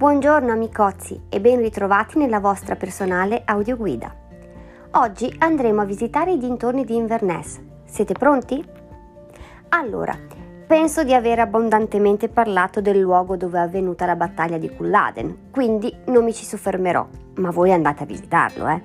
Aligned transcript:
Buongiorno 0.00 0.50
amicozzi 0.50 1.24
e 1.28 1.42
ben 1.42 1.58
ritrovati 1.58 2.16
nella 2.16 2.40
vostra 2.40 2.74
personale 2.74 3.42
audioguida. 3.44 4.10
Oggi 4.92 5.30
andremo 5.40 5.82
a 5.82 5.84
visitare 5.84 6.32
i 6.32 6.38
dintorni 6.38 6.86
di 6.86 6.96
Inverness. 6.96 7.60
Siete 7.84 8.14
pronti? 8.14 8.66
Allora, 9.68 10.16
penso 10.66 11.04
di 11.04 11.12
aver 11.12 11.40
abbondantemente 11.40 12.30
parlato 12.30 12.80
del 12.80 12.98
luogo 12.98 13.36
dove 13.36 13.58
è 13.58 13.60
avvenuta 13.60 14.06
la 14.06 14.16
battaglia 14.16 14.56
di 14.56 14.74
Culloden, 14.74 15.50
quindi 15.50 15.94
non 16.06 16.24
mi 16.24 16.32
ci 16.32 16.46
soffermerò, 16.46 17.06
ma 17.34 17.50
voi 17.50 17.70
andate 17.70 18.04
a 18.04 18.06
visitarlo, 18.06 18.68
eh? 18.68 18.82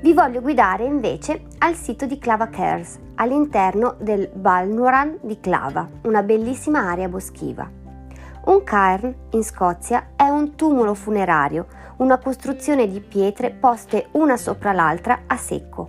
Vi 0.00 0.14
voglio 0.14 0.40
guidare 0.40 0.84
invece 0.84 1.42
al 1.58 1.74
sito 1.74 2.06
di 2.06 2.18
Clava 2.18 2.48
Cairns, 2.48 2.98
all'interno 3.16 3.94
del 3.98 4.30
Balnuran 4.32 5.18
di 5.20 5.38
Clava, 5.38 5.86
una 6.04 6.22
bellissima 6.22 6.88
area 6.90 7.10
boschiva. 7.10 7.77
Un 8.48 8.64
cairn 8.64 9.14
in 9.32 9.44
Scozia 9.44 10.12
è 10.16 10.26
un 10.30 10.54
tumulo 10.54 10.94
funerario, 10.94 11.66
una 11.98 12.16
costruzione 12.16 12.88
di 12.88 12.98
pietre 13.00 13.50
poste 13.50 14.08
una 14.12 14.38
sopra 14.38 14.72
l'altra 14.72 15.24
a 15.26 15.36
secco. 15.36 15.86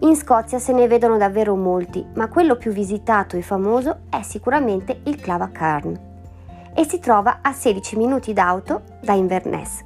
In 0.00 0.16
Scozia 0.16 0.58
se 0.58 0.72
ne 0.72 0.88
vedono 0.88 1.16
davvero 1.16 1.54
molti, 1.54 2.04
ma 2.14 2.26
quello 2.26 2.56
più 2.56 2.72
visitato 2.72 3.36
e 3.36 3.42
famoso 3.42 3.98
è 4.10 4.22
sicuramente 4.22 5.02
il 5.04 5.20
Clava 5.20 5.50
Cairn 5.52 5.96
e 6.74 6.84
si 6.84 6.98
trova 6.98 7.38
a 7.40 7.52
16 7.52 7.96
minuti 7.96 8.32
d'auto 8.32 8.82
da 9.00 9.12
Inverness. 9.12 9.84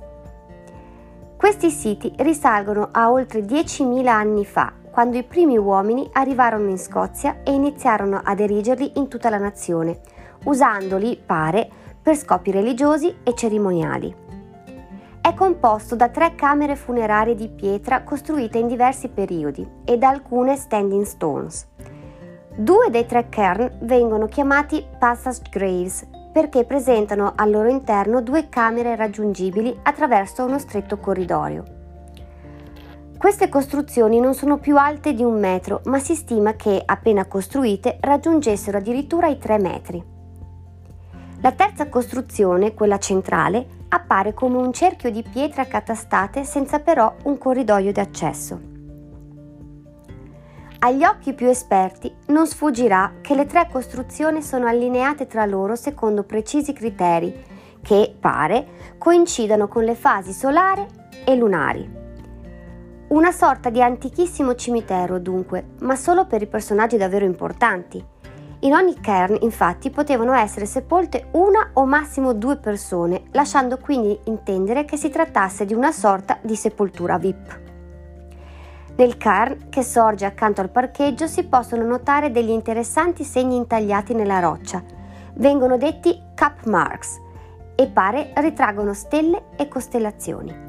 Questi 1.36 1.70
siti 1.70 2.14
risalgono 2.16 2.88
a 2.92 3.10
oltre 3.10 3.40
10.000 3.40 4.06
anni 4.06 4.46
fa, 4.46 4.72
quando 4.90 5.18
i 5.18 5.22
primi 5.22 5.58
uomini 5.58 6.08
arrivarono 6.14 6.70
in 6.70 6.78
Scozia 6.78 7.42
e 7.42 7.52
iniziarono 7.52 8.22
ad 8.24 8.40
erigerli 8.40 8.92
in 8.94 9.08
tutta 9.08 9.28
la 9.28 9.36
nazione, 9.36 10.00
usandoli, 10.44 11.20
pare, 11.22 11.79
per 12.10 12.18
scopi 12.18 12.50
religiosi 12.50 13.18
e 13.22 13.34
cerimoniali. 13.36 14.12
È 15.20 15.32
composto 15.32 15.94
da 15.94 16.08
tre 16.08 16.34
camere 16.34 16.74
funerarie 16.74 17.36
di 17.36 17.48
pietra 17.48 18.02
costruite 18.02 18.58
in 18.58 18.66
diversi 18.66 19.06
periodi 19.06 19.64
e 19.84 19.96
da 19.96 20.08
alcune 20.08 20.56
standing 20.56 21.04
stones. 21.04 21.68
Due 22.56 22.90
dei 22.90 23.06
tre 23.06 23.28
cairn 23.28 23.78
vengono 23.82 24.26
chiamati 24.26 24.84
passage 24.98 25.42
graves 25.48 26.04
perché 26.32 26.64
presentano 26.64 27.32
al 27.36 27.48
loro 27.48 27.68
interno 27.68 28.22
due 28.22 28.48
camere 28.48 28.96
raggiungibili 28.96 29.78
attraverso 29.80 30.44
uno 30.44 30.58
stretto 30.58 30.98
corridoio. 30.98 31.62
Queste 33.16 33.48
costruzioni 33.48 34.18
non 34.18 34.34
sono 34.34 34.58
più 34.58 34.76
alte 34.76 35.12
di 35.12 35.22
un 35.22 35.38
metro, 35.38 35.80
ma 35.84 36.00
si 36.00 36.16
stima 36.16 36.54
che, 36.54 36.82
appena 36.84 37.26
costruite, 37.26 37.98
raggiungessero 38.00 38.78
addirittura 38.78 39.28
i 39.28 39.38
tre 39.38 39.58
metri. 39.58 40.18
La 41.42 41.52
terza 41.52 41.88
costruzione, 41.88 42.74
quella 42.74 42.98
centrale, 42.98 43.66
appare 43.88 44.34
come 44.34 44.58
un 44.58 44.74
cerchio 44.74 45.10
di 45.10 45.22
pietre 45.22 45.62
accatastate 45.62 46.44
senza 46.44 46.80
però 46.80 47.14
un 47.24 47.38
corridoio 47.38 47.92
di 47.92 48.00
accesso. 48.00 48.60
Agli 50.80 51.02
occhi 51.02 51.32
più 51.32 51.46
esperti 51.46 52.14
non 52.26 52.46
sfuggirà 52.46 53.14
che 53.22 53.34
le 53.34 53.46
tre 53.46 53.68
costruzioni 53.70 54.42
sono 54.42 54.66
allineate 54.66 55.26
tra 55.26 55.46
loro 55.46 55.76
secondo 55.76 56.24
precisi 56.24 56.74
criteri 56.74 57.32
che, 57.80 58.14
pare, 58.20 58.96
coincidano 58.98 59.66
con 59.66 59.84
le 59.84 59.94
fasi 59.94 60.32
solare 60.32 60.86
e 61.24 61.34
lunari. 61.36 61.98
Una 63.08 63.32
sorta 63.32 63.70
di 63.70 63.80
antichissimo 63.80 64.54
cimitero 64.54 65.18
dunque, 65.18 65.70
ma 65.80 65.96
solo 65.96 66.26
per 66.26 66.42
i 66.42 66.46
personaggi 66.46 66.98
davvero 66.98 67.24
importanti 67.24 68.04
in 68.60 68.74
ogni 68.74 69.00
cairn 69.00 69.38
infatti 69.40 69.90
potevano 69.90 70.34
essere 70.34 70.66
sepolte 70.66 71.28
una 71.32 71.70
o 71.74 71.86
massimo 71.86 72.34
due 72.34 72.56
persone, 72.56 73.22
lasciando 73.32 73.78
quindi 73.78 74.18
intendere 74.24 74.84
che 74.84 74.98
si 74.98 75.08
trattasse 75.08 75.64
di 75.64 75.72
una 75.72 75.92
sorta 75.92 76.38
di 76.42 76.56
sepoltura 76.56 77.16
VIP. 77.16 77.60
Nel 78.96 79.16
cairn, 79.16 79.70
che 79.70 79.82
sorge 79.82 80.26
accanto 80.26 80.60
al 80.60 80.68
parcheggio, 80.68 81.26
si 81.26 81.44
possono 81.44 81.84
notare 81.84 82.30
degli 82.30 82.50
interessanti 82.50 83.24
segni 83.24 83.56
intagliati 83.56 84.12
nella 84.12 84.40
roccia. 84.40 84.82
Vengono 85.36 85.78
detti 85.78 86.20
cap 86.34 86.64
marks 86.66 87.18
e 87.74 87.86
pare 87.86 88.32
ritraggono 88.34 88.92
stelle 88.92 89.44
e 89.56 89.68
costellazioni. 89.68 90.68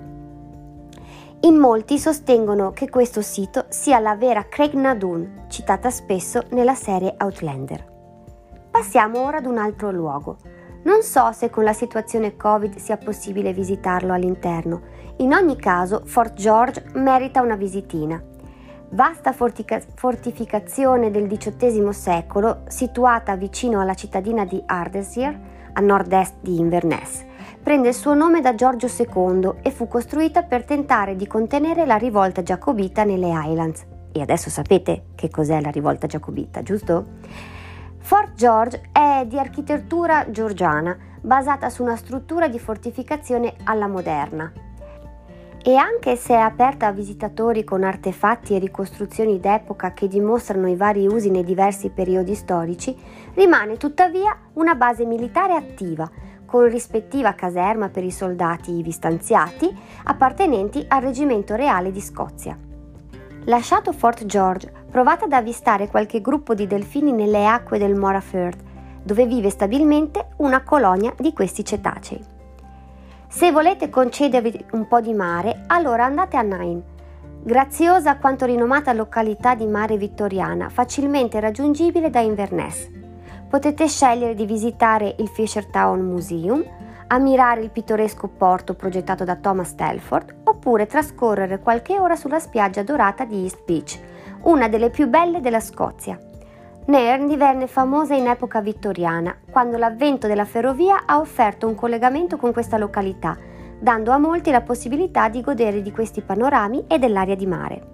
In 1.43 1.55
molti 1.55 1.97
sostengono 1.97 2.71
che 2.71 2.87
questo 2.87 3.21
sito 3.21 3.65
sia 3.69 3.99
la 3.99 4.15
vera 4.15 4.45
Craig 4.47 4.73
Nadun, 4.73 5.45
citata 5.49 5.89
spesso 5.89 6.43
nella 6.51 6.75
serie 6.75 7.15
Outlander. 7.17 7.90
Passiamo 8.71 9.25
ora 9.25 9.37
ad 9.37 9.45
un 9.45 9.57
altro 9.57 9.91
luogo. 9.91 10.37
Non 10.83 11.03
so 11.03 11.31
se 11.33 11.49
con 11.49 11.63
la 11.63 11.73
situazione 11.73 12.37
Covid 12.37 12.77
sia 12.77 12.97
possibile 12.97 13.53
visitarlo 13.53 14.13
all'interno. 14.13 14.81
In 15.17 15.33
ogni 15.33 15.57
caso, 15.57 16.01
Fort 16.05 16.33
George 16.33 16.85
merita 16.93 17.41
una 17.41 17.55
visitina. 17.55 18.19
Vasta 18.91 19.33
fortica- 19.33 19.81
fortificazione 19.95 21.11
del 21.11 21.27
XVIII 21.27 21.93
secolo, 21.93 22.63
situata 22.67 23.35
vicino 23.35 23.81
alla 23.81 23.93
cittadina 23.93 24.45
di 24.45 24.61
Ardersier, 24.65 25.39
a 25.73 25.79
nord-est 25.81 26.35
di 26.39 26.57
Inverness 26.57 27.25
prende 27.61 27.89
il 27.89 27.93
suo 27.93 28.15
nome 28.15 28.41
da 28.41 28.55
Giorgio 28.55 28.87
II 28.87 29.51
e 29.61 29.69
fu 29.69 29.87
costruita 29.87 30.41
per 30.41 30.65
tentare 30.65 31.15
di 31.15 31.27
contenere 31.27 31.85
la 31.85 31.95
rivolta 31.95 32.41
giacobita 32.41 33.03
nelle 33.03 33.29
Highlands. 33.29 33.85
E 34.11 34.19
adesso 34.19 34.49
sapete 34.49 35.05
che 35.15 35.29
cos'è 35.29 35.61
la 35.61 35.69
rivolta 35.69 36.07
giacobita, 36.07 36.63
giusto? 36.63 37.05
Fort 38.01 38.33
George 38.33 38.89
è 38.91 39.25
di 39.27 39.37
architettura 39.37 40.29
georgiana, 40.29 40.97
basata 41.21 41.69
su 41.69 41.83
una 41.83 41.95
struttura 41.95 42.47
di 42.47 42.59
fortificazione 42.59 43.53
alla 43.63 43.87
moderna. 43.87 44.51
E 45.63 45.75
anche 45.75 46.15
se 46.15 46.33
è 46.33 46.39
aperta 46.39 46.87
a 46.87 46.91
visitatori 46.91 47.63
con 47.63 47.83
artefatti 47.83 48.55
e 48.55 48.59
ricostruzioni 48.59 49.39
d'epoca 49.39 49.93
che 49.93 50.07
dimostrano 50.07 50.67
i 50.67 50.75
vari 50.75 51.05
usi 51.05 51.29
nei 51.29 51.43
diversi 51.43 51.89
periodi 51.89 52.33
storici, 52.33 52.97
rimane 53.35 53.77
tuttavia 53.77 54.35
una 54.53 54.73
base 54.73 55.05
militare 55.05 55.53
attiva, 55.53 56.09
con 56.45 56.67
rispettiva 56.67 57.33
caserma 57.33 57.89
per 57.89 58.03
i 58.03 58.11
soldati 58.11 58.75
ivi 58.75 58.91
stanziati, 58.91 59.73
appartenenti 60.05 60.83
al 60.87 61.01
Reggimento 61.01 61.53
Reale 61.55 61.91
di 61.91 62.01
Scozia. 62.01 62.69
Lasciato 63.45 63.91
Fort 63.91 64.25
George, 64.25 64.71
provate 64.91 65.25
ad 65.25 65.31
avvistare 65.31 65.87
qualche 65.87 66.21
gruppo 66.21 66.53
di 66.53 66.67
delfini 66.67 67.11
nelle 67.11 67.47
acque 67.47 67.79
del 67.79 67.95
Moray 67.95 68.21
Firth, 68.21 68.61
dove 69.01 69.25
vive 69.25 69.49
stabilmente 69.49 70.27
una 70.37 70.61
colonia 70.61 71.11
di 71.17 71.33
questi 71.33 71.65
cetacei. 71.65 72.23
Se 73.27 73.51
volete 73.51 73.89
concedervi 73.89 74.65
un 74.73 74.87
po' 74.87 75.01
di 75.01 75.13
mare, 75.13 75.63
allora 75.67 76.05
andate 76.05 76.37
a 76.37 76.43
Nain, 76.43 76.83
graziosa 77.41 78.17
quanto 78.17 78.45
rinomata 78.45 78.93
località 78.93 79.55
di 79.55 79.65
mare 79.65 79.97
vittoriana, 79.97 80.69
facilmente 80.69 81.39
raggiungibile 81.39 82.11
da 82.11 82.19
Inverness. 82.19 82.89
Potete 83.49 83.87
scegliere 83.87 84.35
di 84.35 84.45
visitare 84.45 85.15
il 85.17 85.27
Fishertown 85.27 85.99
Museum, 86.01 86.63
ammirare 87.11 87.61
il 87.61 87.71
pittoresco 87.71 88.29
porto 88.29 88.73
progettato 88.73 89.25
da 89.25 89.35
Thomas 89.35 89.75
Telford 89.75 90.35
oppure 90.45 90.85
trascorrere 90.85 91.59
qualche 91.59 91.99
ora 91.99 92.15
sulla 92.15 92.39
spiaggia 92.39 92.83
dorata 92.83 93.25
di 93.25 93.41
East 93.41 93.63
Beach, 93.65 93.99
una 94.43 94.69
delle 94.69 94.89
più 94.89 95.07
belle 95.07 95.41
della 95.41 95.59
Scozia. 95.59 96.17
Nairn 96.85 97.27
divenne 97.27 97.67
famosa 97.67 98.15
in 98.15 98.27
epoca 98.27 98.61
vittoriana, 98.61 99.35
quando 99.51 99.77
l'avvento 99.77 100.25
della 100.25 100.45
ferrovia 100.45 101.03
ha 101.05 101.19
offerto 101.19 101.67
un 101.67 101.75
collegamento 101.75 102.37
con 102.37 102.53
questa 102.53 102.77
località, 102.77 103.37
dando 103.77 104.11
a 104.11 104.17
molti 104.17 104.49
la 104.49 104.61
possibilità 104.61 105.27
di 105.27 105.41
godere 105.41 105.81
di 105.81 105.91
questi 105.91 106.21
panorami 106.21 106.85
e 106.87 106.97
dell'aria 106.97 107.35
di 107.35 107.45
mare. 107.45 107.87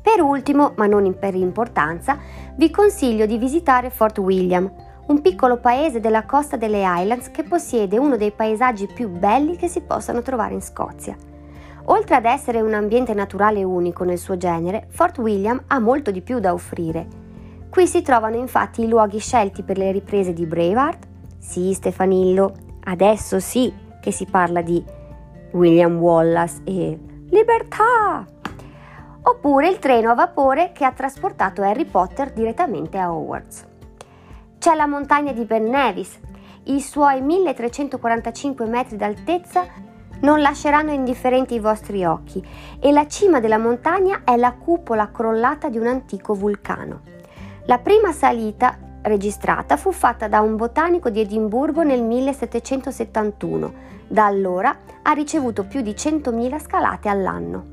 Per 0.00 0.20
ultimo, 0.20 0.72
ma 0.76 0.86
non 0.86 1.18
per 1.18 1.34
importanza, 1.34 2.18
vi 2.56 2.70
consiglio 2.70 3.26
di 3.26 3.38
visitare 3.38 3.90
Fort 3.90 4.18
William, 4.18 4.70
un 5.06 5.20
piccolo 5.20 5.58
paese 5.58 6.00
della 6.00 6.24
costa 6.24 6.56
delle 6.56 6.82
Highlands 6.82 7.30
che 7.30 7.42
possiede 7.42 7.98
uno 7.98 8.16
dei 8.16 8.30
paesaggi 8.30 8.86
più 8.86 9.08
belli 9.08 9.56
che 9.56 9.68
si 9.68 9.82
possano 9.82 10.22
trovare 10.22 10.54
in 10.54 10.62
Scozia. 10.62 11.16
Oltre 11.86 12.14
ad 12.14 12.24
essere 12.24 12.62
un 12.62 12.72
ambiente 12.72 13.12
naturale 13.12 13.62
unico 13.62 14.04
nel 14.04 14.18
suo 14.18 14.38
genere, 14.38 14.86
Fort 14.88 15.18
William 15.18 15.62
ha 15.66 15.78
molto 15.78 16.10
di 16.10 16.22
più 16.22 16.38
da 16.38 16.54
offrire. 16.54 17.06
Qui 17.68 17.86
si 17.86 18.00
trovano 18.00 18.36
infatti 18.36 18.82
i 18.82 18.88
luoghi 18.88 19.18
scelti 19.18 19.62
per 19.62 19.76
le 19.76 19.92
riprese 19.92 20.32
di 20.32 20.46
Braveheart, 20.46 21.06
sì 21.38 21.74
Stefanillo, 21.74 22.54
adesso 22.84 23.38
sì 23.40 23.72
che 24.00 24.10
si 24.10 24.24
parla 24.24 24.62
di 24.62 24.82
William 25.52 25.98
Wallace 25.98 26.60
e 26.64 26.98
Libertà! 27.28 28.24
oppure 29.26 29.68
il 29.68 29.78
treno 29.78 30.10
a 30.10 30.14
vapore 30.14 30.72
che 30.72 30.84
ha 30.84 30.92
trasportato 30.92 31.62
Harry 31.62 31.84
Potter 31.84 32.32
direttamente 32.32 32.98
a 32.98 33.12
Hogwarts. 33.12 33.66
C'è 34.64 34.74
la 34.74 34.86
montagna 34.86 35.32
di 35.32 35.44
Ben 35.44 35.64
Nevis. 35.64 36.18
I 36.62 36.80
suoi 36.80 37.20
1345 37.20 38.64
metri 38.64 38.96
d'altezza 38.96 39.66
non 40.20 40.40
lasceranno 40.40 40.90
indifferenti 40.90 41.52
i 41.52 41.60
vostri 41.60 42.02
occhi 42.06 42.42
e 42.80 42.90
la 42.90 43.06
cima 43.06 43.40
della 43.40 43.58
montagna 43.58 44.22
è 44.24 44.36
la 44.36 44.54
cupola 44.54 45.10
crollata 45.10 45.68
di 45.68 45.76
un 45.76 45.86
antico 45.86 46.32
vulcano. 46.32 47.02
La 47.66 47.76
prima 47.76 48.10
salita 48.12 48.78
registrata 49.02 49.76
fu 49.76 49.92
fatta 49.92 50.28
da 50.28 50.40
un 50.40 50.56
botanico 50.56 51.10
di 51.10 51.20
Edimburgo 51.20 51.82
nel 51.82 52.02
1771. 52.02 53.72
Da 54.08 54.24
allora 54.24 54.74
ha 55.02 55.12
ricevuto 55.12 55.64
più 55.64 55.82
di 55.82 55.90
100.000 55.90 56.58
scalate 56.58 57.10
all'anno. 57.10 57.64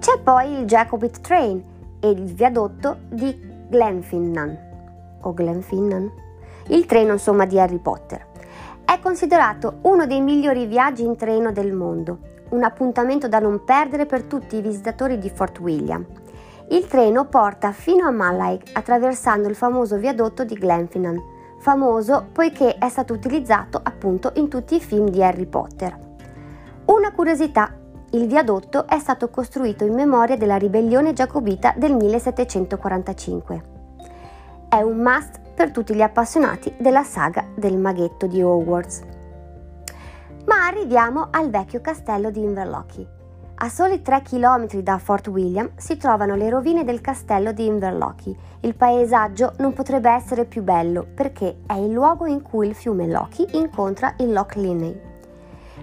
C'è 0.00 0.18
poi 0.20 0.50
il 0.50 0.64
Jacobit 0.64 1.20
Train 1.20 1.62
e 2.00 2.10
il 2.10 2.24
viadotto 2.24 3.02
di 3.08 3.54
Glenfinnan 3.68 4.65
o 5.22 5.34
Glenfinnan, 5.34 6.10
il 6.68 6.86
treno 6.86 7.12
insomma 7.12 7.44
di 7.44 7.58
Harry 7.58 7.78
Potter. 7.78 8.26
È 8.84 8.98
considerato 9.00 9.78
uno 9.82 10.06
dei 10.06 10.20
migliori 10.20 10.66
viaggi 10.66 11.04
in 11.04 11.16
treno 11.16 11.52
del 11.52 11.72
mondo, 11.72 12.18
un 12.50 12.62
appuntamento 12.62 13.28
da 13.28 13.38
non 13.38 13.64
perdere 13.64 14.06
per 14.06 14.22
tutti 14.22 14.56
i 14.56 14.62
visitatori 14.62 15.18
di 15.18 15.28
Fort 15.28 15.58
William. 15.58 16.04
Il 16.68 16.86
treno 16.86 17.26
porta 17.26 17.72
fino 17.72 18.06
a 18.06 18.10
Mallaig 18.10 18.62
attraversando 18.72 19.48
il 19.48 19.54
famoso 19.54 19.96
viadotto 19.96 20.44
di 20.44 20.54
Glenfinnan, 20.54 21.20
famoso 21.58 22.26
poiché 22.32 22.76
è 22.78 22.88
stato 22.88 23.12
utilizzato 23.12 23.80
appunto 23.82 24.32
in 24.34 24.48
tutti 24.48 24.76
i 24.76 24.80
film 24.80 25.08
di 25.08 25.22
Harry 25.22 25.46
Potter. 25.46 25.96
Una 26.86 27.12
curiosità, 27.12 27.72
il 28.10 28.26
viadotto 28.28 28.86
è 28.86 28.98
stato 28.98 29.28
costruito 29.30 29.84
in 29.84 29.94
memoria 29.94 30.36
della 30.36 30.56
ribellione 30.56 31.12
giacobita 31.12 31.74
del 31.76 31.94
1745. 31.94 33.75
È 34.68 34.80
un 34.82 34.98
must 34.98 35.40
per 35.54 35.70
tutti 35.70 35.94
gli 35.94 36.02
appassionati 36.02 36.74
della 36.78 37.04
saga 37.04 37.44
del 37.54 37.76
maghetto 37.76 38.26
di 38.26 38.42
Hogwarts. 38.42 39.02
Ma 40.44 40.66
arriviamo 40.66 41.28
al 41.30 41.50
vecchio 41.50 41.80
castello 41.80 42.30
di 42.30 42.42
Inverlochy. 42.42 43.06
A 43.58 43.68
soli 43.70 44.02
3 44.02 44.22
km 44.22 44.66
da 44.80 44.98
Fort 44.98 45.28
William 45.28 45.70
si 45.76 45.96
trovano 45.96 46.34
le 46.34 46.50
rovine 46.50 46.84
del 46.84 47.00
castello 47.00 47.52
di 47.52 47.64
Inverlochy. 47.64 48.36
Il 48.60 48.74
paesaggio 48.74 49.54
non 49.58 49.72
potrebbe 49.72 50.10
essere 50.10 50.44
più 50.44 50.62
bello 50.62 51.06
perché 51.14 51.60
è 51.64 51.74
il 51.74 51.92
luogo 51.92 52.26
in 52.26 52.42
cui 52.42 52.66
il 52.66 52.74
fiume 52.74 53.06
Lochi 53.06 53.46
incontra 53.52 54.14
il 54.18 54.32
Loch 54.32 54.56
Linney. 54.56 55.00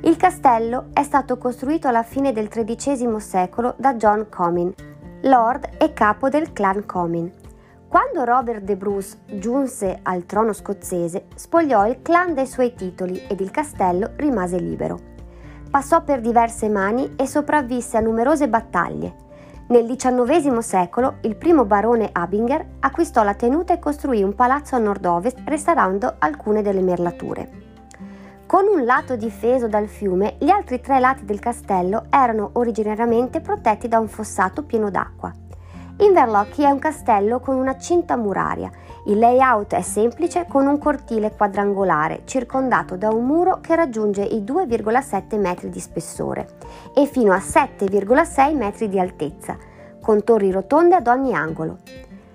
Il 0.02 0.18
castello 0.18 0.88
è 0.92 1.04
stato 1.04 1.38
costruito 1.38 1.88
alla 1.88 2.04
fine 2.04 2.34
del 2.34 2.50
XIII 2.50 3.20
secolo 3.22 3.74
da 3.78 3.96
John 3.96 4.28
Comyn, 4.30 4.74
lord 5.22 5.70
e 5.78 5.94
capo 5.94 6.28
del 6.28 6.52
clan 6.52 6.86
Comyn. 6.86 7.32
Quando 7.94 8.24
Robert 8.24 8.64
de 8.64 8.76
Bruce 8.76 9.20
giunse 9.38 10.00
al 10.02 10.26
trono 10.26 10.52
scozzese, 10.52 11.26
spogliò 11.36 11.86
il 11.86 12.02
clan 12.02 12.34
dei 12.34 12.48
suoi 12.48 12.74
titoli 12.74 13.22
ed 13.28 13.40
il 13.40 13.52
castello 13.52 14.14
rimase 14.16 14.58
libero 14.58 15.12
passò 15.74 16.04
per 16.04 16.22
diverse 16.22 16.70
mani 16.70 17.16
e 17.16 17.26
sopravvisse 17.26 17.98
a 17.98 18.00
numerose 18.00 18.48
battaglie. 18.48 19.16
Nel 19.70 19.86
XIX 19.86 20.60
secolo 20.60 21.16
il 21.22 21.36
primo 21.36 21.66
barone 21.66 22.10
Abinger 22.12 22.64
acquistò 22.80 23.24
la 23.24 23.34
tenuta 23.34 23.74
e 23.74 23.80
costruì 23.80 24.22
un 24.22 24.36
palazzo 24.36 24.76
a 24.76 24.78
nord-ovest 24.78 25.42
restaurando 25.46 26.16
alcune 26.20 26.62
delle 26.62 26.82
merlature. 26.82 27.50
Con 28.46 28.68
un 28.68 28.86
lato 28.86 29.16
difeso 29.16 29.68
dal 29.68 29.88
fiume, 29.88 30.36
gli 30.40 30.50
altri 30.50 30.80
tre 30.80 31.00
lati 31.00 31.26
del 31.26 31.40
castello 31.40 32.06
erano 32.12 32.52
originariamente 32.54 33.42
protetti 33.42 33.88
da 33.88 33.98
un 33.98 34.08
fossato 34.08 34.62
pieno 34.62 34.92
d'acqua. 34.92 35.43
Inverlochy 35.98 36.64
è 36.64 36.72
un 36.72 36.80
castello 36.80 37.40
con 37.40 37.56
una 37.56 37.78
cinta 37.78 38.18
muraria. 38.18 38.72
Il 39.06 39.20
layout 39.20 39.76
è 39.76 39.82
semplice 39.82 40.48
con 40.50 40.66
un 40.66 40.80
cortile 40.80 41.32
quadrangolare 41.32 42.24
circondato 42.26 42.98
da 42.98 43.10
un 43.10 43.26
muro 43.26 43.60
che 43.62 43.76
raggiunge 43.76 44.24
i 44.24 44.42
2,7 44.42 45.40
metri 45.40 45.70
di 45.70 45.80
spessore 45.80 46.48
e 46.96 47.06
fino 47.06 47.32
a 47.32 47.38
7,6 47.38 48.56
metri 48.56 48.90
di 48.90 49.00
altezza, 49.00 49.56
con 50.02 50.24
torri 50.24 50.52
rotonde 50.52 50.96
ad 50.96 51.06
ogni 51.06 51.36
angolo. 51.36 51.78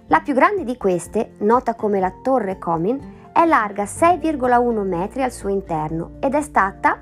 La 0.07 0.21
più 0.21 0.35
grande 0.35 0.63
di 0.63 0.77
queste, 0.77 1.35
nota 1.39 1.75
come 1.75 1.99
la 1.99 2.13
Torre 2.23 2.59
Comin, 2.59 3.17
è 3.33 3.45
larga 3.45 3.85
6,1 3.85 4.87
metri 4.87 5.23
al 5.23 5.33
suo 5.33 5.49
interno 5.49 6.13
ed 6.21 6.35
è 6.35 6.43
stata 6.43 7.01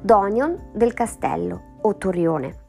Donion 0.00 0.70
del 0.72 0.94
castello 0.94 1.76
o 1.82 1.94
Torrione. 1.96 2.63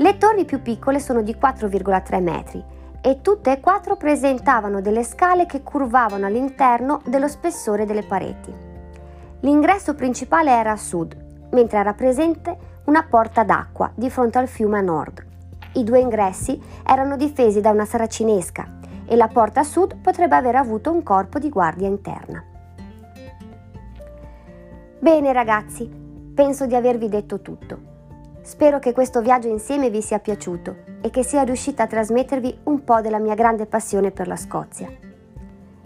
Le 0.00 0.16
torri 0.16 0.46
più 0.46 0.62
piccole 0.62 0.98
sono 0.98 1.20
di 1.20 1.36
4,3 1.38 2.22
metri 2.22 2.64
e 3.02 3.20
tutte 3.20 3.52
e 3.52 3.60
quattro 3.60 3.96
presentavano 3.96 4.80
delle 4.80 5.04
scale 5.04 5.44
che 5.44 5.62
curvavano 5.62 6.24
all'interno 6.24 7.02
dello 7.04 7.28
spessore 7.28 7.84
delle 7.84 8.04
pareti. 8.04 8.50
L'ingresso 9.40 9.94
principale 9.94 10.52
era 10.52 10.70
a 10.70 10.76
sud, 10.78 11.48
mentre 11.50 11.80
era 11.80 11.92
presente 11.92 12.56
una 12.84 13.02
porta 13.02 13.44
d'acqua 13.44 13.92
di 13.94 14.08
fronte 14.08 14.38
al 14.38 14.48
fiume 14.48 14.78
a 14.78 14.80
nord. 14.80 15.22
I 15.74 15.84
due 15.84 15.98
ingressi 15.98 16.58
erano 16.82 17.18
difesi 17.18 17.60
da 17.60 17.68
una 17.68 17.84
saracinesca 17.84 18.78
e 19.04 19.16
la 19.16 19.28
porta 19.28 19.60
a 19.60 19.64
sud 19.64 19.96
potrebbe 19.96 20.34
aver 20.34 20.56
avuto 20.56 20.90
un 20.90 21.02
corpo 21.02 21.38
di 21.38 21.50
guardia 21.50 21.88
interna. 21.88 22.42
Bene 24.98 25.32
ragazzi, 25.34 25.86
penso 26.32 26.64
di 26.64 26.74
avervi 26.74 27.10
detto 27.10 27.42
tutto. 27.42 27.89
Spero 28.42 28.78
che 28.78 28.92
questo 28.92 29.20
viaggio 29.20 29.48
insieme 29.48 29.90
vi 29.90 30.00
sia 30.00 30.18
piaciuto 30.18 30.76
e 31.02 31.10
che 31.10 31.22
sia 31.22 31.42
riuscita 31.42 31.82
a 31.82 31.86
trasmettervi 31.86 32.60
un 32.64 32.84
po' 32.84 33.02
della 33.02 33.18
mia 33.18 33.34
grande 33.34 33.66
passione 33.66 34.10
per 34.10 34.26
la 34.26 34.36
Scozia. 34.36 34.88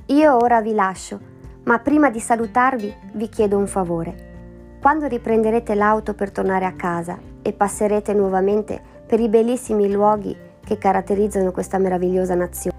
Io 0.06 0.37
ora 0.37 0.61
vi 0.61 0.73
lascio, 0.73 1.19
ma 1.65 1.81
prima 1.81 2.11
di 2.11 2.21
salutarvi 2.21 2.95
vi 3.15 3.29
chiedo 3.29 3.59
un 3.59 3.67
favore. 3.67 4.79
Quando 4.81 5.06
riprenderete 5.06 5.75
l'auto 5.75 6.15
per 6.15 6.31
tornare 6.31 6.65
a 6.65 6.75
casa 6.75 7.19
e 7.43 7.53
passerete 7.53 8.15
nuovamente 8.15 8.81
per 9.05 9.19
i 9.19 9.29
bellissimi 9.29 9.91
luoghi 9.91 10.37
che 10.65 10.79
caratterizzano 10.79 11.51
questa 11.51 11.79
meravigliosa 11.79 12.35
nazione, 12.35 12.77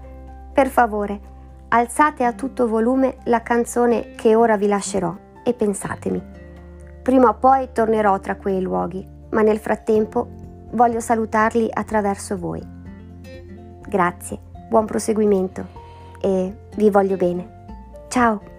per 0.52 0.68
favore, 0.68 1.20
alzate 1.68 2.24
a 2.24 2.32
tutto 2.32 2.66
volume 2.66 3.18
la 3.24 3.42
canzone 3.42 4.14
che 4.14 4.34
ora 4.34 4.56
vi 4.56 4.68
lascerò 4.68 5.14
e 5.44 5.52
pensatemi. 5.52 6.22
Prima 7.02 7.28
o 7.28 7.34
poi 7.34 7.68
tornerò 7.72 8.18
tra 8.20 8.36
quei 8.36 8.60
luoghi 8.60 9.14
ma 9.30 9.42
nel 9.42 9.58
frattempo 9.58 10.28
voglio 10.70 11.00
salutarli 11.00 11.68
attraverso 11.70 12.36
voi. 12.36 12.62
Grazie, 13.88 14.38
buon 14.68 14.86
proseguimento 14.86 15.66
e 16.20 16.54
vi 16.76 16.90
voglio 16.90 17.16
bene. 17.16 17.64
Ciao! 18.08 18.55